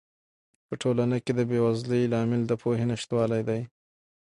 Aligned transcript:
په 0.67 0.73
ټولنه 0.81 1.17
کې 1.23 1.31
د 1.35 1.41
بې 1.49 1.59
وزلۍ 1.65 2.03
لامل 2.13 2.41
د 2.47 2.51
پوهې 2.61 2.85
نشتوالی 2.91 3.41
دی. 3.49 3.61